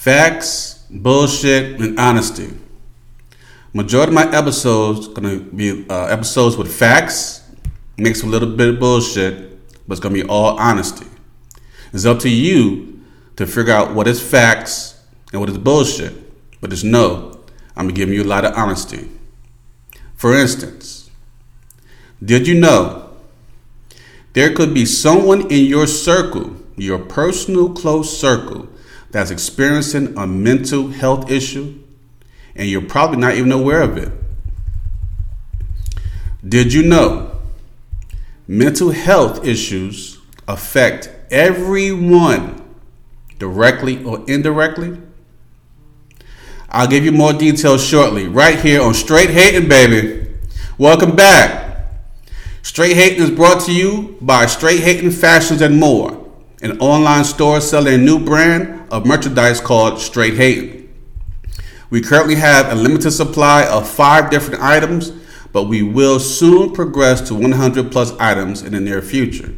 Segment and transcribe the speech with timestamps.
[0.00, 2.48] facts, bullshit, and honesty.
[3.74, 7.46] Majority of my episodes gonna be uh, episodes with facts,
[7.98, 9.50] mixed with a little bit of bullshit,
[9.86, 11.06] but it's gonna be all honesty.
[11.92, 13.02] It's up to you
[13.36, 14.98] to figure out what is facts
[15.32, 16.14] and what is bullshit.
[16.62, 17.38] But just know
[17.76, 19.06] I'm gonna give you a lot of honesty.
[20.14, 21.10] For instance,
[22.24, 23.10] did you know
[24.32, 28.66] there could be someone in your circle, your personal close circle,
[29.10, 31.78] that's experiencing a mental health issue
[32.54, 34.12] and you're probably not even aware of it?
[36.46, 37.38] Did you know
[38.48, 42.62] mental health issues affect everyone
[43.38, 44.98] directly or indirectly?
[46.68, 50.28] I'll give you more details shortly, right here on Straight Hating, baby.
[50.78, 51.86] Welcome back.
[52.62, 56.19] Straight Hating is brought to you by Straight Hating Fashions and More,
[56.62, 60.88] an online store selling a new brand of merchandise called Straight Hating.
[61.88, 65.10] We currently have a limited supply of five different items,
[65.52, 69.54] but we will soon progress to 100 plus items in the near future.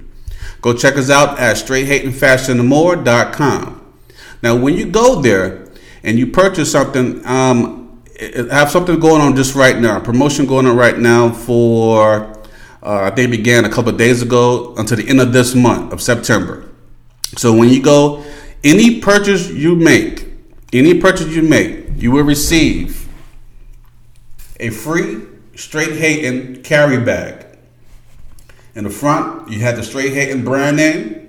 [0.62, 3.92] Go check us out at straighthatingfashionmore.com.
[4.42, 5.69] Now, when you go there
[6.03, 8.03] and you purchase something, um,
[8.50, 12.33] have something going on just right now, promotion going on right now for,
[12.83, 15.92] uh, I think began a couple of days ago until the end of this month
[15.92, 16.64] of September.
[17.36, 18.25] So when you go,
[18.62, 20.27] any purchase you make,
[20.72, 23.08] any purchase you make, you will receive
[24.61, 25.22] a free
[25.56, 27.47] straight hating carry bag.
[28.74, 31.28] In the front, you have the straight hating brand name.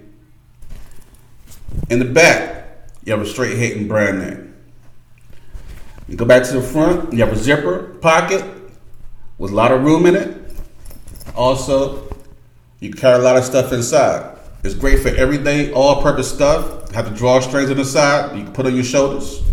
[1.90, 4.56] In the back, you have a straight hating brand name.
[6.08, 8.46] You go back to the front, you have a zipper pocket
[9.38, 10.38] with a lot of room in it.
[11.36, 12.16] Also,
[12.80, 14.33] you carry a lot of stuff inside.
[14.64, 16.90] It's great for everyday, all purpose stuff.
[16.92, 19.44] Have the drawstrings on the side, you can put on your shoulders.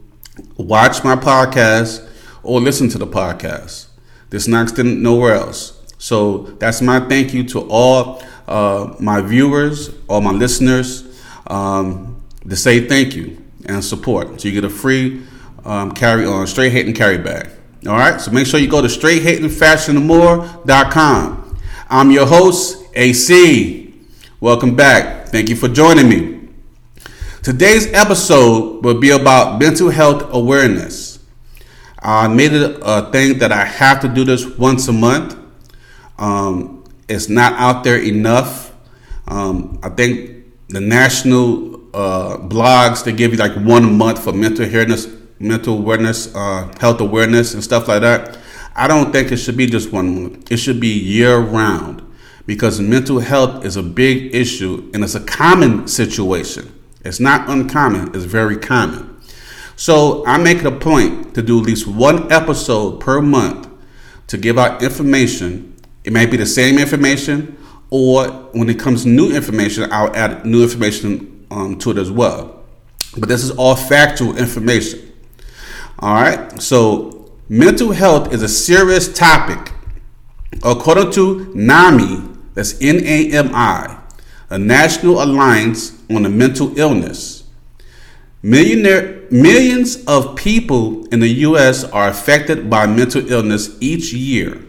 [0.56, 2.08] watch my podcast
[2.42, 3.88] or listen to the podcast.
[4.30, 5.76] This is not extended nowhere else.
[5.98, 11.09] So that's my thank you to all uh, my viewers, all my listeners,
[11.50, 14.40] um, to say thank you and support.
[14.40, 15.22] So you get a free
[15.64, 17.50] um, carry on straight hating carry bag.
[17.86, 21.58] All right, so make sure you go to straighthatingfashionmore.com.
[21.88, 23.94] I'm your host, AC.
[24.40, 25.28] Welcome back.
[25.28, 26.40] Thank you for joining me.
[27.42, 31.18] Today's episode will be about mental health awareness.
[32.02, 35.36] I made it a thing that I have to do this once a month.
[36.18, 38.74] Um, it's not out there enough.
[39.26, 40.39] Um, I think
[40.70, 45.08] the national uh, blogs they give you like one month for mental awareness,
[45.38, 48.38] mental awareness, uh, health awareness, and stuff like that.
[48.74, 50.52] I don't think it should be just one month.
[50.52, 52.02] It should be year round
[52.46, 56.72] because mental health is a big issue and it's a common situation.
[57.04, 59.20] It's not uncommon, it's very common.
[59.76, 63.68] So I make it a point to do at least one episode per month
[64.26, 65.74] to give out information.
[66.04, 67.56] It might be the same information,
[67.90, 72.10] or when it comes to new information, I'll add new information um, to it as
[72.10, 72.64] well.
[73.18, 75.12] But this is all factual information.
[75.98, 76.60] All right.
[76.62, 79.72] So mental health is a serious topic.
[80.62, 83.98] According to NAMI, that's N A M I,
[84.48, 87.44] a National Alliance on Mental Illness.
[88.42, 91.84] Millionaire, millions of people in the U.S.
[91.84, 94.64] are affected by mental illness each year.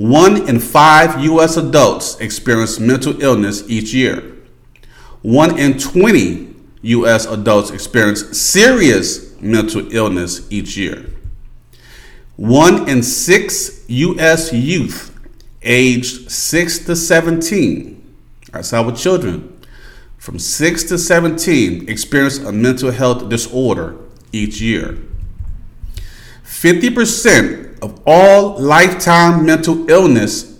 [0.00, 1.58] One in five U.S.
[1.58, 4.34] adults experience mental illness each year.
[5.20, 7.26] One in 20 U.S.
[7.26, 11.04] adults experience serious mental illness each year.
[12.36, 14.54] One in six U.S.
[14.54, 15.14] youth
[15.60, 18.16] aged 6 to 17,
[18.52, 19.60] that's our children,
[20.16, 23.98] from 6 to 17 experience a mental health disorder
[24.32, 24.96] each year.
[26.44, 30.58] 50% of all lifetime mental illness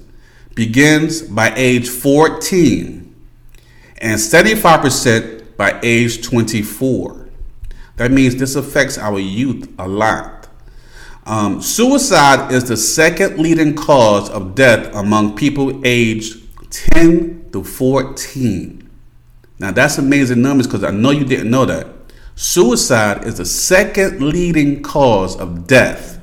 [0.55, 3.14] begins by age 14
[3.99, 7.28] and 75% by age 24.
[7.96, 10.49] That means this affects our youth a lot.
[11.26, 16.40] Um, suicide is the second leading cause of death among people aged
[16.70, 18.88] 10 to 14.
[19.58, 21.87] Now, that's amazing numbers because I know you didn't know that.
[22.34, 26.19] Suicide is the second leading cause of death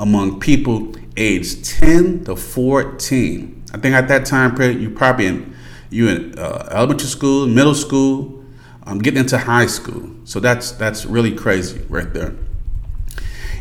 [0.00, 3.64] among people aged 10 to 14.
[3.72, 5.54] I think at that time period, you probably in
[5.90, 8.44] you in uh, elementary school, middle school,
[8.84, 10.10] um, getting into high school.
[10.24, 12.34] So that's that's really crazy right there.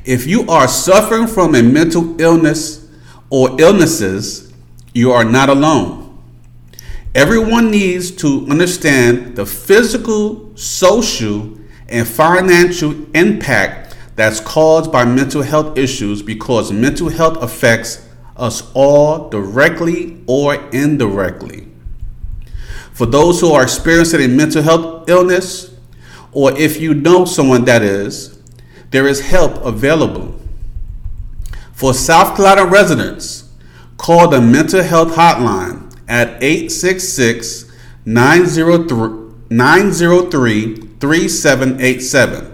[0.06, 2.88] If you are suffering from a mental illness
[3.30, 4.52] or illnesses,
[4.94, 6.18] you are not alone.
[7.14, 11.58] Everyone needs to understand the physical, social,
[11.90, 13.89] and financial impact
[14.20, 18.06] that's caused by mental health issues because mental health affects
[18.36, 21.70] us all directly or indirectly.
[22.92, 25.74] For those who are experiencing a mental health illness,
[26.34, 28.38] or if you know someone that is,
[28.92, 30.38] there is help available.
[31.72, 33.50] For South Carolina residents,
[33.96, 37.72] call the mental health hotline at 866
[38.06, 42.49] 903 3787.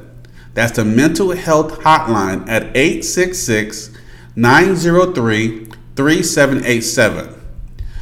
[0.55, 3.91] That's the mental health hotline at 866
[4.37, 5.65] 903
[5.95, 7.41] 3787.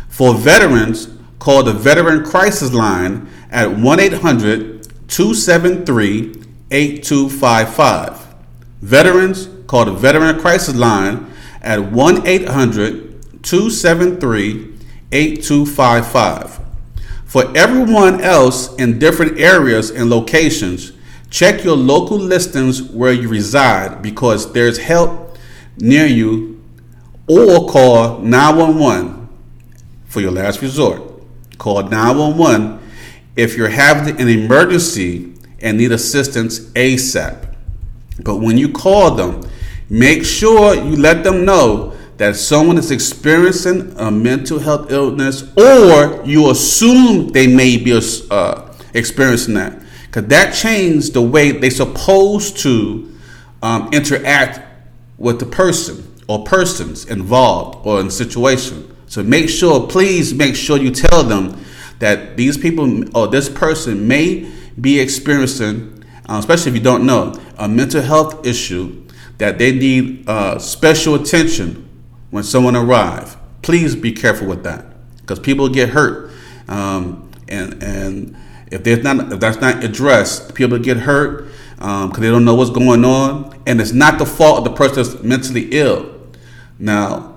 [0.08, 1.10] For veterans,
[1.40, 8.36] call the Veteran Crisis Line at 1 800 273 8255.
[8.82, 14.78] Veterans, call the Veteran Crisis Line at 1 800 273
[15.12, 16.60] 8255.
[17.26, 20.93] For everyone else in different areas and locations,
[21.34, 25.36] check your local listings where you reside because there's help
[25.78, 26.64] near you
[27.28, 29.28] or call 911
[30.06, 31.02] for your last resort.
[31.58, 32.80] Call 911
[33.36, 37.56] if you're having an emergency and need assistance ASAP.
[38.20, 39.42] But when you call them,
[39.90, 46.24] make sure you let them know that someone is experiencing a mental health illness or
[46.24, 49.83] you assume they may be uh, experiencing that.
[50.14, 53.12] Because that changed the way they're supposed to
[53.64, 54.62] um, interact
[55.18, 58.96] with the person or persons involved or in situation.
[59.08, 61.60] So make sure, please make sure you tell them
[61.98, 67.34] that these people or this person may be experiencing, uh, especially if you don't know,
[67.58, 69.04] a mental health issue
[69.40, 71.90] that they need uh, special attention
[72.30, 73.36] when someone arrives.
[73.64, 74.86] Please be careful with that
[75.22, 76.30] because people get hurt,
[76.68, 78.36] um, and and
[78.74, 82.56] if there's not if that's not addressed, people get hurt because um, they don't know
[82.56, 86.12] what's going on, and it's not the fault of the person that's mentally ill.
[86.80, 87.36] Now,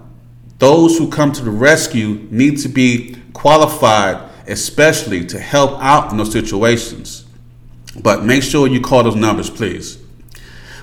[0.58, 6.16] those who come to the rescue need to be qualified, especially to help out in
[6.16, 7.26] those situations.
[8.02, 9.98] But make sure you call those numbers, please.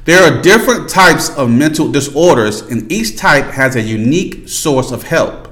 [0.05, 5.03] There are different types of mental disorders, and each type has a unique source of
[5.03, 5.47] help.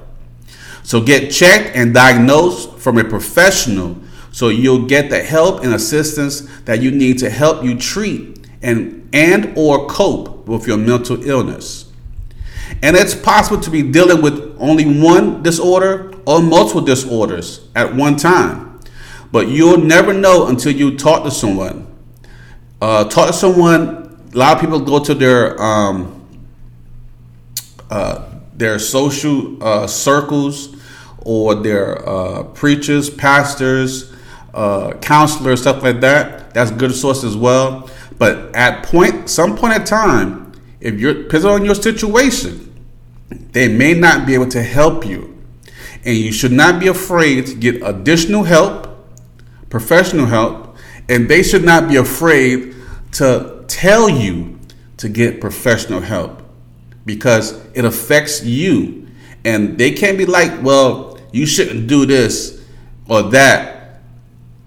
[0.83, 3.97] So get checked and diagnosed from a professional
[4.31, 9.09] so you'll get the help and assistance that you need to help you treat and
[9.13, 11.91] and or cope with your mental illness.
[12.81, 18.15] And it's possible to be dealing with only one disorder or multiple disorders at one
[18.15, 18.79] time.
[19.31, 21.87] But you'll never know until you talk to someone.
[22.81, 24.19] Uh, talk to someone.
[24.33, 26.25] A lot of people go to their um,
[27.89, 30.75] uh, their social uh, circles
[31.19, 34.10] or their uh, preachers, pastors,
[34.53, 36.53] uh, counselors, stuff like that.
[36.53, 37.89] That's good source as well.
[38.17, 42.67] But at point, some point in time, if you're depends on your situation,
[43.51, 45.37] they may not be able to help you,
[46.03, 48.87] and you should not be afraid to get additional help,
[49.69, 50.75] professional help,
[51.07, 52.75] and they should not be afraid
[53.13, 54.59] to tell you
[54.97, 56.41] to get professional help
[57.05, 59.07] because it affects you,
[59.45, 62.63] and they can't be like, well, you shouldn't do this
[63.07, 63.70] or that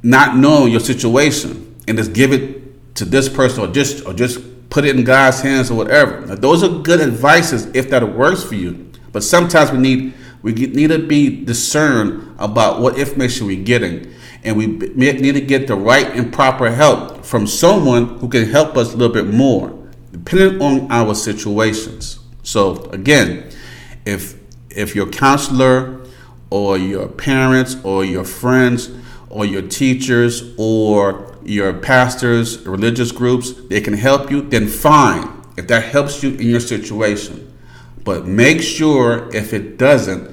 [0.05, 4.39] not knowing your situation and just give it to this person or just or just
[4.69, 6.21] put it in God's hands or whatever.
[6.27, 8.91] Now, those are good advices if that works for you.
[9.13, 14.13] But sometimes we need we need to be discerned about what information we're getting,
[14.45, 18.77] and we need to get the right and proper help from someone who can help
[18.77, 19.73] us a little bit more,
[20.13, 22.19] depending on our situations.
[22.43, 23.51] So again,
[24.05, 26.05] if if your counselor
[26.51, 28.91] or your parents or your friends
[29.35, 35.67] or your teachers or your pastors, religious groups, they can help you, then fine, if
[35.67, 37.53] that helps you in your situation.
[38.05, 40.33] But make sure if it doesn't,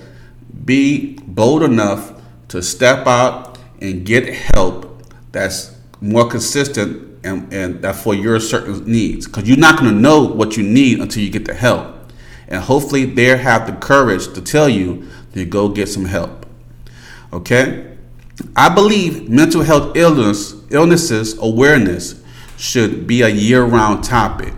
[0.64, 2.14] be bold enough
[2.50, 8.86] to step out and get help that's more consistent and, and that for your certain
[8.86, 9.26] needs.
[9.26, 11.96] Because you're not going to know what you need until you get the help.
[12.48, 16.46] And hopefully they have the courage to tell you to go get some help.
[17.34, 17.91] Okay?
[18.56, 22.22] I believe mental health illness, illnesses awareness
[22.58, 24.54] should be a year-round topic.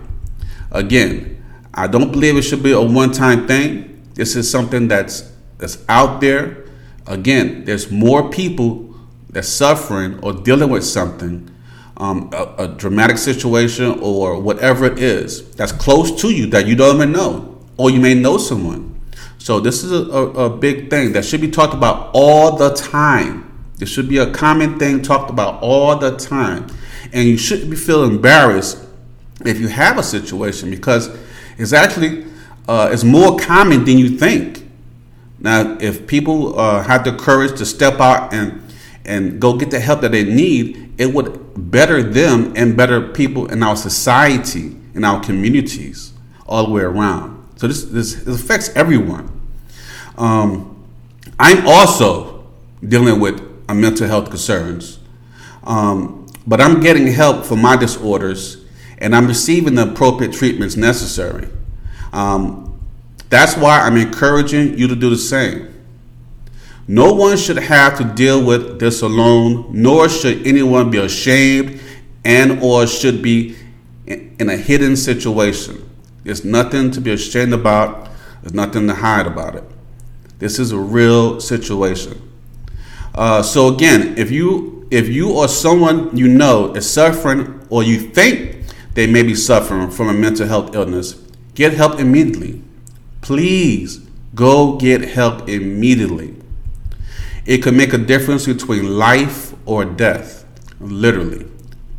[0.70, 4.02] Again, I don't believe it should be a one-time thing.
[4.14, 6.66] This is something that's that's out there.
[7.06, 8.94] Again, there's more people
[9.30, 11.50] that's suffering or dealing with something,
[11.96, 16.76] um, a, a dramatic situation or whatever it is that's close to you that you
[16.76, 19.00] don't even know, or you may know someone.
[19.38, 22.70] So this is a, a, a big thing that should be talked about all the
[22.70, 23.43] time.
[23.80, 26.66] It should be a common thing talked about all the time.
[27.12, 28.84] And you shouldn't be feel embarrassed
[29.44, 31.16] if you have a situation because
[31.58, 32.24] it's actually
[32.68, 34.68] uh, it's more common than you think.
[35.38, 38.62] Now, if people uh, have the courage to step out and
[39.04, 43.46] and go get the help that they need, it would better them and better people
[43.52, 46.14] in our society, in our communities,
[46.46, 47.46] all the way around.
[47.56, 49.30] So this this, this affects everyone.
[50.16, 50.82] Um,
[51.38, 52.46] I'm also
[52.86, 54.98] dealing with mental health concerns,
[55.62, 58.64] um, but I'm getting help for my disorders,
[58.98, 61.48] and I'm receiving the appropriate treatments necessary.
[62.12, 62.78] Um,
[63.30, 65.70] that's why I'm encouraging you to do the same.
[66.86, 71.80] No one should have to deal with this alone, nor should anyone be ashamed
[72.24, 73.56] and or should be
[74.06, 75.88] in a hidden situation.
[76.24, 78.08] There's nothing to be ashamed about.
[78.42, 79.64] There's nothing to hide about it.
[80.38, 82.20] This is a real situation.
[83.14, 87.98] Uh, so again, if you if you or someone you know is suffering or you
[87.98, 91.14] think they may be suffering from a mental health illness,
[91.54, 92.62] get help immediately.
[93.20, 93.98] Please
[94.34, 96.34] go get help immediately.
[97.46, 100.44] It could make a difference between life or death,
[100.80, 101.46] literally.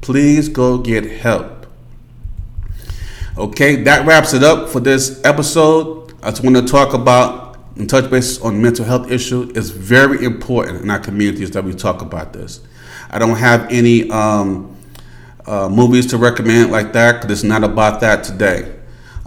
[0.01, 1.65] Please go get help.
[3.37, 6.13] Okay, that wraps it up for this episode.
[6.23, 7.44] I just want to talk about
[7.75, 9.51] and touch base on mental health issue.
[9.55, 12.61] is very important in our communities that we talk about this.
[13.09, 14.75] I don't have any um,
[15.45, 18.73] uh, movies to recommend like that because it's not about that today.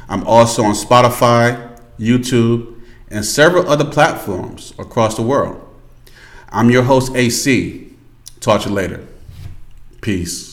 [0.10, 5.64] I'm also on Spotify, YouTube, and several other platforms across the world.
[6.50, 7.94] I'm your host, AC.
[8.40, 9.08] Talk to you later.
[10.02, 10.49] Peace.